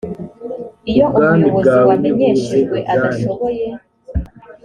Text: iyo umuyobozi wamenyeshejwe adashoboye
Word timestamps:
iyo 0.91 1.05
umuyobozi 1.17 1.77
wamenyeshejwe 1.87 2.77
adashoboye 2.93 3.65